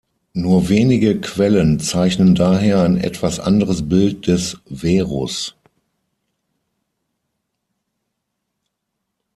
Nur 0.33 0.67
wenige 0.67 1.21
Quellen 1.21 1.79
zeichnen 1.79 2.33
daher 2.33 2.81
ein 2.81 2.97
etwas 2.97 3.39
anderes 3.39 3.87
Bild 3.87 4.25
des 4.25 4.57
Verus. 4.73 5.55